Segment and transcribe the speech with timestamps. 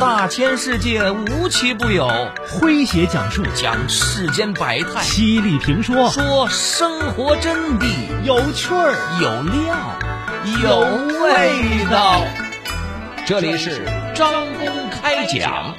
[0.00, 2.08] 大千世界无奇不有，
[2.48, 3.42] 诙谐讲述。
[3.54, 6.10] 讲世间百态，犀利评说。
[6.10, 7.86] 说生活真谛，
[8.24, 8.94] 有趣儿。
[9.20, 9.76] 有料。
[10.62, 10.80] 有
[11.22, 12.22] 味道。
[13.24, 15.74] 这里是张公开讲。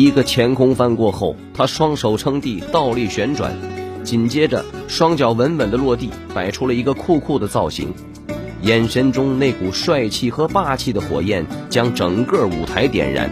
[0.00, 3.52] 一个前空翻过后，他双手撑地，倒立旋转，
[4.04, 7.92] 紧接着双脚稳稳地落地，摆出了一个酷酷的造型。
[8.62, 13.28] 眼神中那股帅气和霸气的火焰将整个舞台点燃。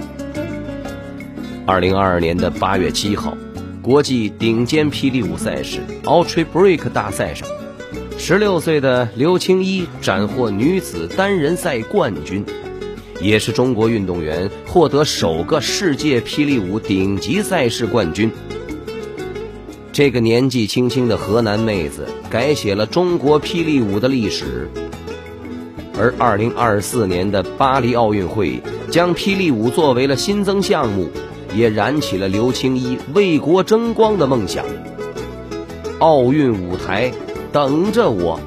[1.64, 3.38] 二零二二年的八月七号，
[3.80, 7.46] 国际顶尖霹雳舞赛事 Ultra Break 大赛上，
[8.18, 12.44] 十六岁的刘青一斩获女子单人赛冠军。
[13.20, 18.30] 也是中国运动员获得首个世界霹雳舞顶级赛事冠军。
[19.92, 24.68] 这个年纪轻轻的河南妹子改写了中国霹雳舞的历史。
[25.98, 31.08] 而2024年的巴黎奥运会将霹雳舞作为了新增项目，
[31.54, 34.66] 也燃起了刘青一为国争光的梦想。
[35.98, 37.10] 奥运舞台
[37.50, 38.38] 等着我。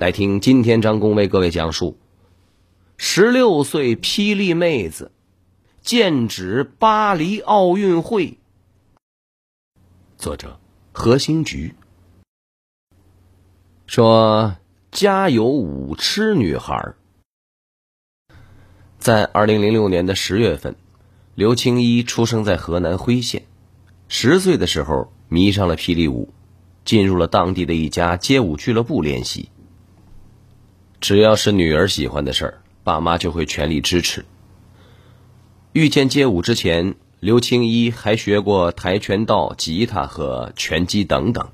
[0.00, 1.98] 来听今天张工为各位讲述：
[2.96, 5.10] 十六岁霹雳妹子
[5.82, 8.38] 剑指巴黎奥运会。
[10.16, 10.60] 作者
[10.92, 11.74] 何星菊
[13.88, 14.54] 说
[14.92, 16.94] ：“家有五痴女孩。”
[19.00, 20.76] 在二零零六年的十月份，
[21.34, 23.42] 刘青一出生在河南辉县。
[24.06, 26.32] 十岁的时候，迷上了霹雳舞，
[26.84, 29.50] 进入了当地的一家街舞俱乐部练习。
[31.00, 34.24] 只要是女儿喜欢的事儿，爸妈就会全力支持。
[35.72, 41.48] 遇见街舞之前，刘青一还学过跆拳道、吉他和拳击等等。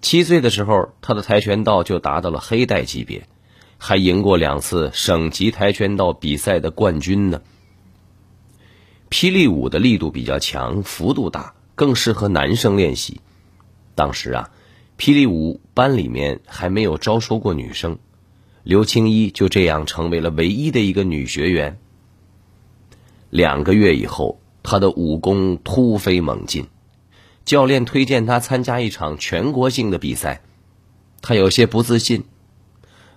[0.00, 3.28] 七岁的时候，他的跆拳道就达到了黑带级别，
[3.76, 7.42] 还赢过两次省级跆拳道比赛的冠军呢。
[9.10, 13.20] 霹雳舞的力度比较强，幅度大，更适合男生练习。
[13.94, 14.50] 当时啊，
[14.96, 17.98] 霹雳舞班里面还没有招收过女生。
[18.64, 21.78] 刘青一就这样成为了唯一的一个女学员。
[23.28, 26.68] 两个月以后，她的武功突飞猛进，
[27.44, 30.42] 教练推荐她参加一场全国性的比赛，
[31.22, 32.24] 她有些不自信，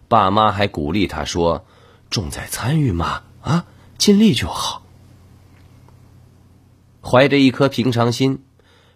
[0.07, 1.65] 爸妈还鼓励她说
[2.09, 3.65] ：“重在参与嘛，啊，
[3.97, 4.83] 尽力就好。”
[7.03, 8.41] 怀着一颗平常心，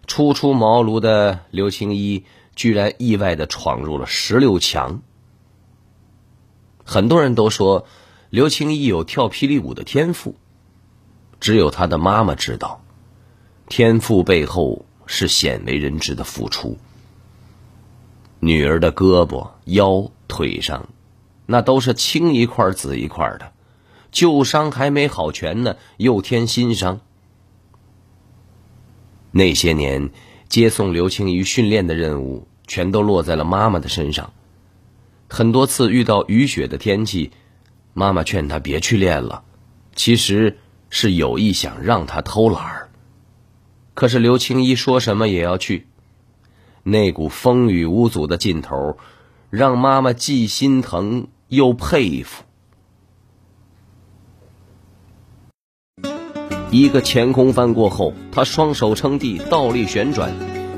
[0.08, 2.24] 初出茅庐的刘青一
[2.56, 5.02] 居然意外的闯入了十六强。
[6.90, 7.86] 很多人都说
[8.30, 10.34] 刘青一有跳霹雳舞的天赋，
[11.38, 12.82] 只有他的妈妈知道，
[13.68, 16.78] 天赋背后是鲜为人知的付出。
[18.40, 20.88] 女儿的胳膊、腰、腿上，
[21.46, 23.52] 那都是青一块紫一块的，
[24.10, 27.00] 旧伤还没好全呢，又添新伤。
[29.30, 30.10] 那些年
[30.48, 34.32] 接送刘青一训练的任务，全都落在了妈妈的身上。
[35.32, 37.30] 很多次遇到雨雪的天气，
[37.94, 39.44] 妈妈劝他别去练了，
[39.94, 40.58] 其实
[40.90, 42.90] 是有意想让他偷懒儿。
[43.94, 45.86] 可是刘青一说什么也要去，
[46.82, 48.98] 那股风雨无阻的劲头，
[49.50, 52.42] 让妈妈既心疼又佩服。
[56.72, 60.32] 一个前空翻过后，他双手撑地，倒立旋转，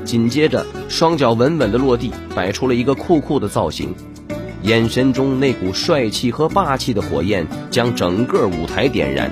[0.05, 3.95] 紧接着双脚稳稳的落地，摆出了一个酷酷的造型。
[4.63, 9.29] 眼神中那股帅气和霸气的火焰将整个舞台点燃。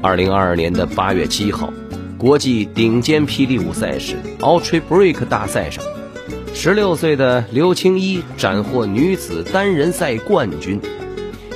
[0.00, 1.72] 二零二二年的八月七号，
[2.16, 5.82] 国际顶尖霹雳舞赛事 Ultra Break 大赛上，
[6.54, 10.80] 十六岁的刘青一斩获女子单人赛冠军，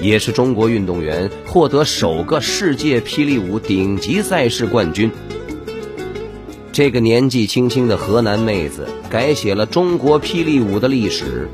[0.01, 5.13] 也是中国运动员获得首个世界霹雳舞顶级赛事冠军。
[6.73, 11.49] 这个年纪轻轻的河南妹子改写了中国霹雳舞的历史。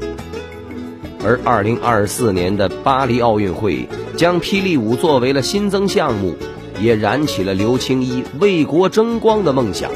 [1.26, 6.36] 而二零二四年的巴黎奥运会将霹雳舞作为了新增项目，
[6.80, 9.90] 也燃起了刘青一为国争光的梦想。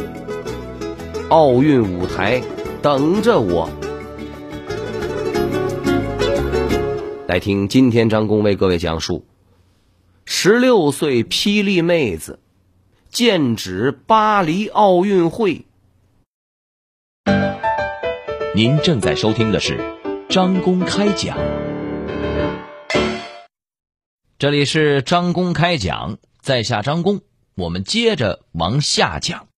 [1.29, 2.43] 奥运舞台
[2.83, 3.71] 等着我。
[7.29, 9.25] 来听今天张工为各位讲述：
[10.25, 12.41] 十六岁霹雳妹子
[13.09, 15.65] 剑指巴黎奥运会。
[18.53, 19.79] 您正在收听的是。
[20.31, 21.37] 张公开讲，
[24.39, 27.21] 这里是张公开讲，在下张公，
[27.57, 29.49] 我们接着往下讲。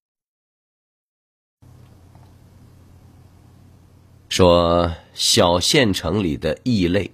[4.31, 7.13] 说小县城里的异类，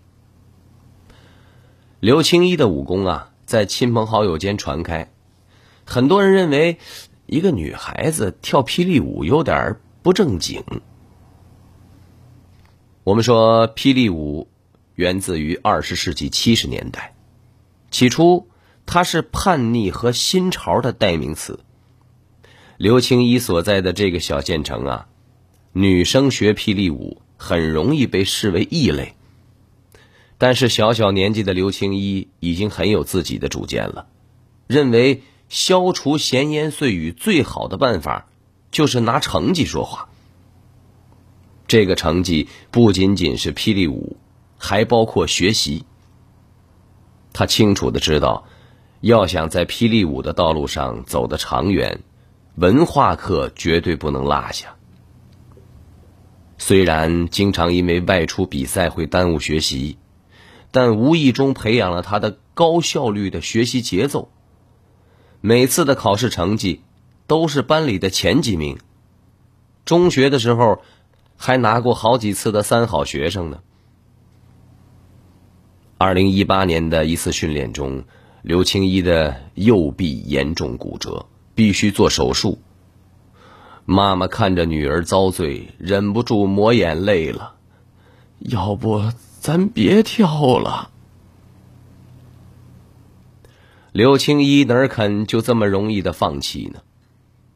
[1.99, 5.11] 刘青衣的武功啊，在亲朋好友间传开，
[5.85, 6.79] 很多人认为
[7.27, 10.63] 一个女孩子跳霹雳舞有点不正经。
[13.09, 14.49] 我们说霹雳舞
[14.95, 17.15] 源自于二十世纪七十年代，
[17.91, 18.49] 起初
[18.85, 21.61] 它是叛逆和新潮的代名词。
[22.77, 25.09] 刘青衣所在的这个小县城啊。
[25.73, 29.15] 女生学霹雳舞很容易被视为异类，
[30.37, 34.07] 但是小小年纪的刘青衣已经很有自己的主见了，
[34.67, 38.29] 认为消除闲言碎语最好的办法
[38.71, 40.11] 就是拿成绩说话。
[41.69, 44.17] 这个成绩不仅仅是霹雳舞，
[44.57, 45.85] 还包括学习。
[47.35, 48.47] 他清楚的知道，
[49.03, 52.01] 要想在霹雳舞的道路上走得长远，
[52.57, 54.77] 文化课绝对不能落下。
[56.57, 59.99] 虽然经常因为外出比赛会耽误学习，
[60.71, 64.31] 但无意中培养了他的高效率的学习节奏。
[65.43, 66.83] 每次的考试成绩
[67.27, 68.79] 都是班里的前几名，
[69.85, 70.83] 中学的时候
[71.39, 73.61] 还拿过好几次的三好学生呢。
[75.97, 78.05] 二零一八年的一次训练中，
[78.43, 82.59] 刘青衣的右臂严重骨折，必须做手术。
[83.85, 87.55] 妈妈看着女儿遭罪，忍不住抹眼泪了。
[88.39, 90.91] 要不咱别跳了。
[93.93, 96.81] 刘青衣哪肯就这么容易的放弃呢？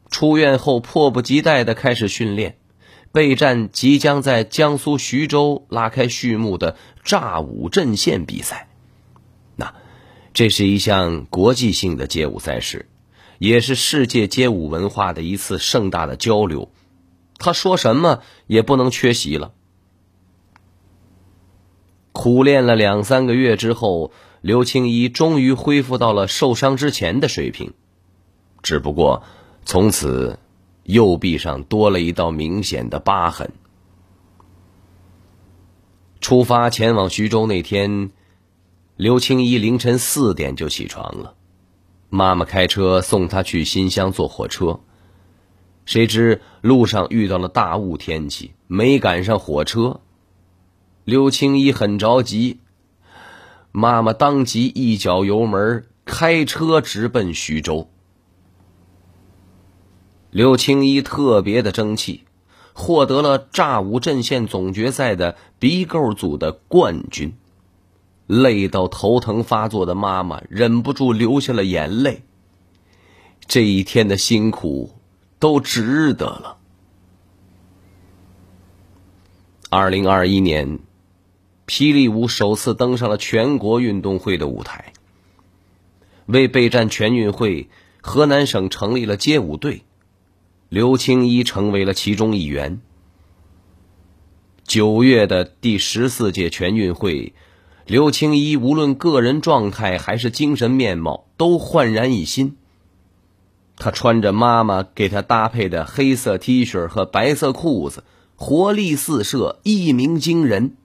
[0.09, 2.57] 出院后迫不及待的开始训练，
[3.13, 6.75] 备战即将在江苏徐州拉开序幕的
[7.05, 8.67] 炸舞阵线比赛。
[9.55, 9.75] 那，
[10.33, 12.89] 这是一项国际性的街舞赛事。
[13.39, 16.71] 也是世界街舞文化的一次盛大的交流，
[17.37, 19.51] 他说什么也不能缺席了。
[22.13, 27.73] 苦练了两三个月之后，刘青衣终于恢复到了受伤之前的水平，
[28.61, 29.23] 只不过
[29.65, 30.39] 从此
[30.83, 33.51] 右臂上多了一道明显的疤痕。
[36.21, 38.11] 出发前往徐州那天，
[38.95, 41.35] 刘青衣凌晨四点就起床了。
[42.09, 44.81] 妈妈开车送他去新乡坐火车，
[45.85, 50.01] 谁知路上遇到了大雾天气，没赶上火车。
[51.03, 52.59] 刘青衣很着急，
[53.71, 57.89] 妈妈当即一脚油门开车直奔徐州。
[60.33, 62.23] 刘青衣特别的争气，
[62.73, 67.35] 获得了炸舞阵线总决赛的鼻钩组的冠军。
[68.25, 72.23] 累到头疼发作的妈妈忍不住流下了眼泪。
[73.45, 74.95] 这一天的辛苦
[75.37, 76.57] 都值得了。
[79.69, 80.79] 二零二一年，
[81.67, 84.93] 霹雳舞首次登上了全国运动会的舞台。
[86.25, 87.69] 为备战全运会，
[88.01, 89.83] 河南省成立了街舞队，
[90.73, 92.81] 刘青衣成为了其中一员。
[94.63, 97.35] 九月的第十四届全运会。
[97.85, 102.55] 刘青衣无论个人状态还是精神面貌都焕然一新。
[103.75, 108.03] 他穿着妈妈给他搭配的黑色 T 恤和白色裤子，
[108.35, 110.75] 活力四射，一鸣惊人，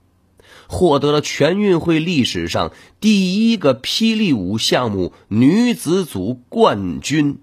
[0.67, 7.39] 获得了全运会历史上第一个霹雳舞项目女子组冠军。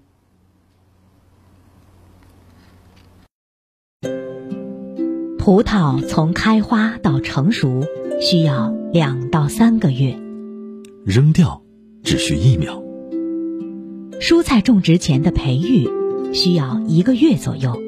[5.47, 7.85] 葡萄从开花到成熟。
[8.19, 10.17] 需要两到三个月，
[11.05, 11.61] 扔掉
[12.03, 12.83] 只需一秒。
[14.19, 15.87] 蔬菜种植前的培育
[16.33, 17.79] 需要一个月左右，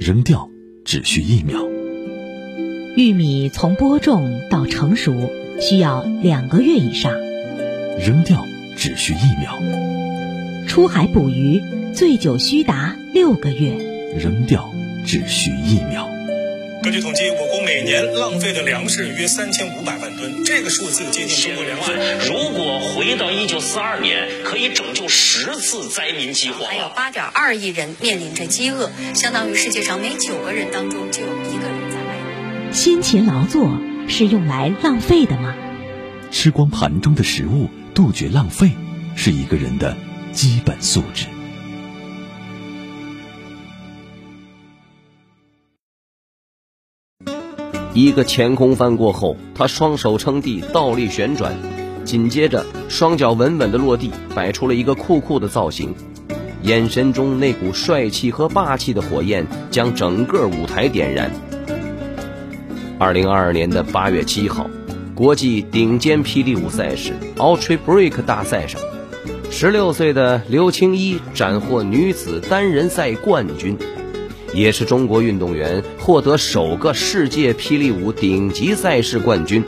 [0.00, 0.50] 扔掉
[0.84, 1.60] 只需一秒。
[2.96, 7.12] 玉米从播种到成熟需要两个月以上，
[8.04, 8.44] 扔掉
[8.76, 9.56] 只需一秒。
[10.66, 11.62] 出海捕鱼
[11.92, 13.76] 最久需达六个月，
[14.18, 14.72] 扔掉
[15.06, 16.12] 只需一秒。
[16.84, 22.28] 根据统计，我国每年浪费的粮食约三千五百万吨，这个数字接近中国粮食。
[22.28, 26.68] 如果回到一九四二年，可以拯救十次灾民饥荒。
[26.68, 32.70] 还有八点二亿人面临着饥饿，相当于世界上每九个人当中就有一个人在外。
[32.70, 35.56] 辛勤劳作是用来浪费的吗？
[36.30, 38.72] 吃光盘中的食物，杜绝浪费，
[39.16, 39.96] 是一个人的
[40.34, 41.24] 基本素质。
[47.94, 51.54] 一个前空翻过后，他双手撑地，倒立旋转，
[52.04, 55.94] 紧接着双脚稳稳的落地，摆出了一个酷酷的造型。
[56.62, 61.30] 眼神中那股帅气和霸气的火焰将整个舞台点燃。
[62.98, 64.68] 二零二二年的八月七号，
[65.14, 68.80] 国际顶尖霹雳舞赛事 Ultra Break 大赛上，
[69.52, 73.78] 十六岁的刘青一斩获女子单人赛冠军，
[74.54, 79.64] 也是中国运动员获得首个世界霹雳舞顶级赛事冠军。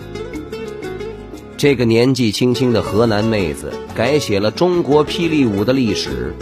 [1.56, 6.34] 这个年纪轻轻的河南妹子改写了中国霹雳舞的历史，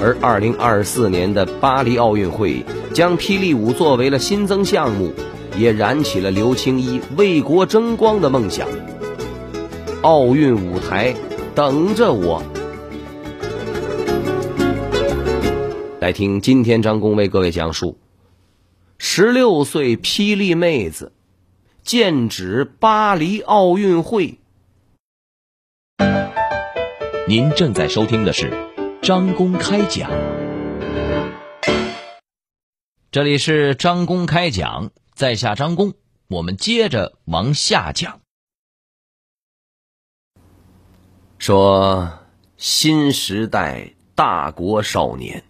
[0.00, 5.12] 而二零二四年的巴黎奥运会将霹雳舞作为了新增项目，
[5.56, 8.68] 也燃起了刘青一为国争光的梦想。
[10.02, 11.14] 奥运舞台
[11.54, 12.42] 等着我！
[16.04, 17.98] 来听今天张工为各位讲述：
[18.98, 21.14] 十六岁霹雳妹子。
[21.82, 24.38] 剑指巴黎奥运会。
[27.26, 28.52] 您正在收听的是
[29.00, 30.10] 张公开讲，
[33.10, 35.94] 这里是张公开讲，在下张公，
[36.28, 38.20] 我们接着往下讲。
[41.38, 42.18] 说
[42.58, 45.42] 新时代大国少年，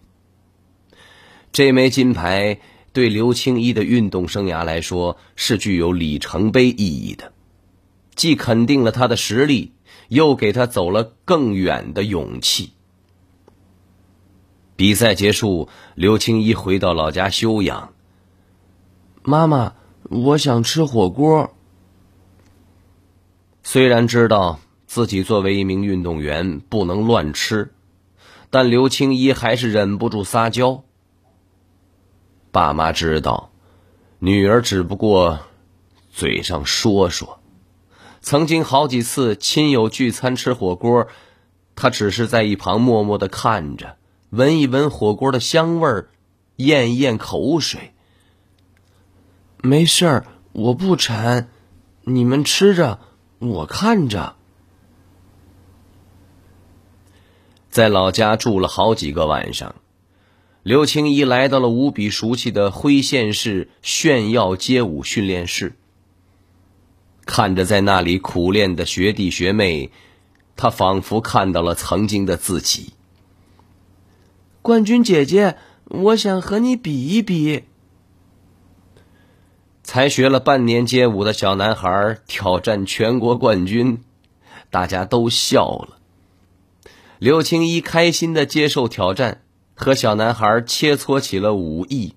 [1.55, 2.59] 这枚金牌。
[2.93, 7.33] 对刘青一的运动生涯来说是具有里程碑意义的，
[8.15, 9.73] 既肯定了他的实力，
[10.07, 12.71] 又给他走了更远的勇气。
[14.77, 17.93] 比赛结束，刘青一回到老家休养。
[19.25, 21.53] 妈妈，我想吃火锅。
[23.65, 27.73] 虽然知道自己作为一名运动员不能乱吃，
[28.51, 30.85] 但刘青一还是忍不住撒娇。
[32.55, 33.51] 爸妈知道，
[34.21, 35.41] 女儿只不过
[36.13, 37.41] 嘴上说说。
[38.21, 41.09] 曾经好几次亲友聚餐吃火锅，
[41.75, 43.97] 他只是在一旁默默的看着，
[44.31, 46.11] 闻一闻火锅的香味儿，
[46.55, 47.93] 咽一咽口水。
[49.61, 51.49] 没事儿，我不馋，
[52.03, 53.01] 你们吃着，
[53.41, 54.37] 我看着。
[57.69, 59.75] 在老家住了好几个晚上。
[60.65, 65.77] 刘青一来到了无比熟悉的辉县市炫耀街舞训练室，
[67.27, 69.91] 看着在那里苦练的学弟学妹，
[70.57, 72.95] 他仿佛看到了曾经的自己。
[74.63, 77.65] 冠军姐姐，我想和你比一比。
[79.83, 84.03] 才学了半年街舞的小男孩挑战全国冠军，
[84.71, 85.99] 大家都笑了。
[87.19, 89.43] 刘青一开心的接受挑战。
[89.75, 92.15] 和小男孩切磋起了武艺，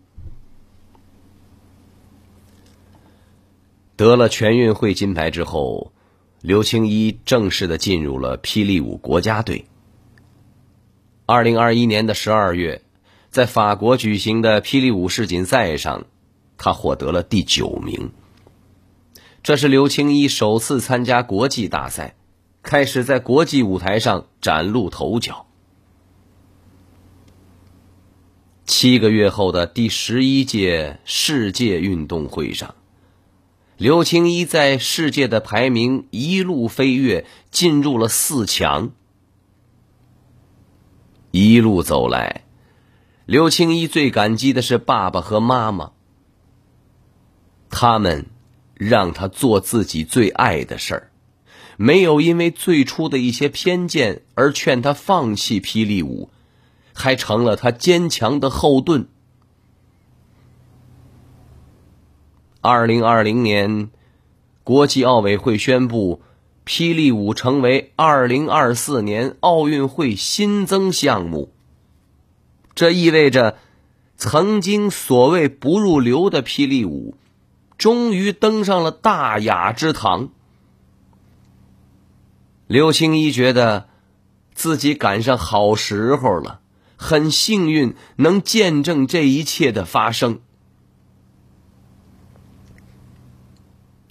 [3.95, 5.91] 得了全运会金牌之后，
[6.41, 9.65] 刘青一正式的进入了霹雳舞国家队。
[11.25, 12.83] 二零二一年的十二月，
[13.31, 16.05] 在法国举行的霹雳舞世锦赛上，
[16.57, 18.11] 他获得了第九名。
[19.41, 22.15] 这是刘青一首次参加国际大赛，
[22.61, 25.46] 开始在国际舞台上崭露头角。
[28.67, 32.75] 七个月后的第十一届世界运动会上，
[33.77, 38.91] 刘青一在世界的排名一路飞跃，进入了四强。
[41.31, 42.43] 一路走来，
[43.25, 45.93] 刘青一最感激的是爸爸和妈妈，
[47.69, 48.25] 他们
[48.73, 51.11] 让他做自己最爱的事儿，
[51.77, 56.29] 没有因为最初的一些偏见而劝他放弃霹雳舞。
[56.97, 59.07] 还成了他坚强的后盾。
[62.59, 63.91] 二零二零年，
[64.63, 66.21] 国际奥委会宣布，
[66.65, 71.53] 霹雳舞成为二零二四年奥运会新增项目。
[72.73, 73.57] 这意味着，
[74.17, 77.15] 曾经所谓不入流的霹雳舞，
[77.77, 80.29] 终于登上了大雅之堂。
[82.65, 83.87] 刘青一觉得，
[84.53, 86.59] 自己赶上好时候了。
[86.97, 90.39] 很幸运能见证这一切的发生。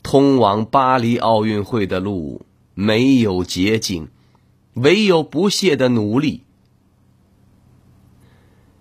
[0.02, 4.08] 通往巴黎奥运会的路没有捷径，
[4.74, 6.44] 唯有不懈的努力。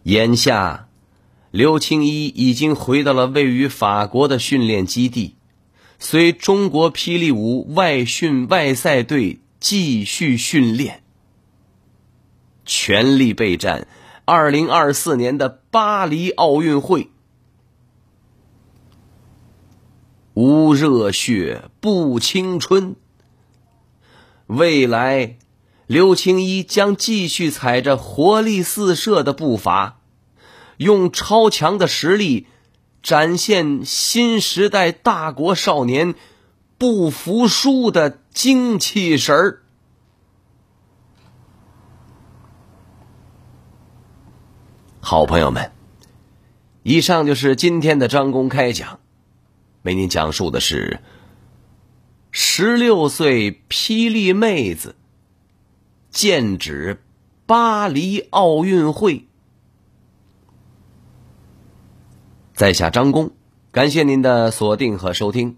[0.04, 0.88] 眼下，
[1.50, 5.36] 刘青一已经回到了位于法国的训练基地，
[5.98, 11.05] 随中国霹雳舞外训外赛队继续训练。
[12.66, 13.88] 全力备战
[14.26, 17.10] 二零二四年的巴黎奥运会。
[20.34, 22.96] 无热血不青春。
[24.48, 25.38] 未来，
[25.88, 30.02] 刘青一将继续踩着活力四射的步伐，
[30.78, 32.48] 用超强的实力
[33.02, 36.16] 展现新时代大国少年
[36.78, 39.62] 不服输的精气神儿。
[45.08, 45.72] 好朋友们，
[46.82, 49.00] 以上就是今天的张公开讲，
[49.84, 51.00] 为您讲述的是
[52.32, 54.96] 十六岁霹雳妹子。
[56.10, 57.04] 剑指
[57.46, 59.28] 巴黎奥运会，
[62.56, 63.30] 在下张工，
[63.72, 65.58] 感谢您的锁定和收听。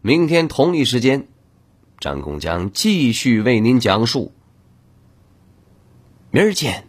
[0.00, 1.28] 明天同一时间，
[2.00, 4.32] 张工将继续为您讲述。
[6.32, 6.88] 明儿见。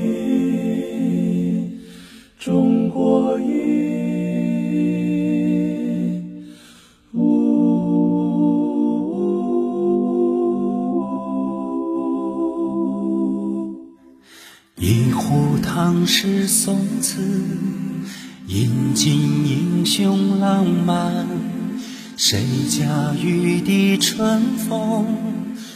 [2.41, 3.45] 中国音。
[14.79, 17.21] 一壶唐诗宋词，
[18.47, 19.13] 饮尽
[19.45, 21.27] 英雄浪漫。
[22.17, 25.05] 谁家玉笛春风，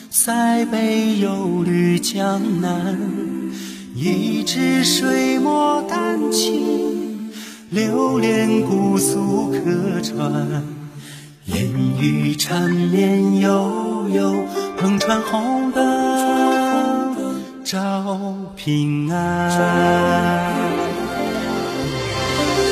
[0.09, 2.97] 塞北又绿江南。
[3.97, 7.31] 一支水墨丹青，
[7.69, 10.65] 流连姑苏客船。
[11.45, 11.65] 烟
[12.01, 14.33] 雨缠绵悠悠，
[14.77, 17.15] 篷船红灯。
[17.63, 20.53] 照平安，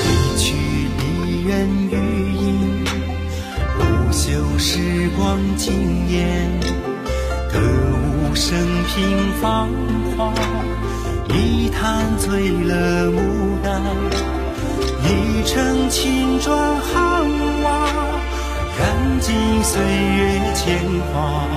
[0.04, 0.54] 一曲
[1.00, 2.86] 离人余音，
[3.78, 5.71] 不朽时光惊
[6.10, 6.50] 艳。
[7.50, 7.60] 歌
[8.02, 9.69] 舞升平芳
[10.17, 10.34] 华，
[11.30, 13.82] 一坛醉了牡丹。
[15.06, 17.24] 一程青砖汉
[17.64, 17.88] 瓦，
[18.80, 20.80] 燃尽岁月铅
[21.12, 21.48] 华。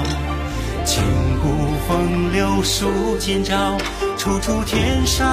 [0.84, 1.02] 千
[1.42, 1.46] 古
[1.88, 3.76] 风流数今朝，
[4.16, 5.26] 处处天上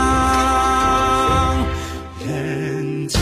[2.25, 3.21] 人间。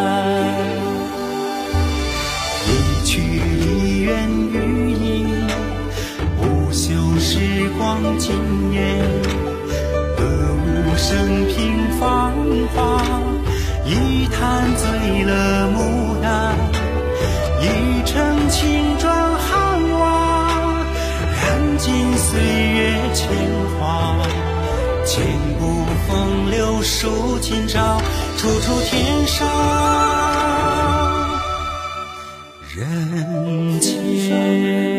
[8.01, 8.97] 时光惊艳。
[10.17, 10.25] 歌
[10.57, 12.33] 舞升平芳
[12.73, 13.03] 华，
[13.85, 16.55] 一弹醉了牡丹，
[17.61, 20.83] 一城青砖汉瓦，
[21.43, 23.29] 燃尽岁月铅
[23.79, 24.17] 华。
[25.05, 25.23] 千
[25.59, 28.01] 古风流数今朝，
[28.37, 29.47] 处处天上
[32.75, 34.90] 人间。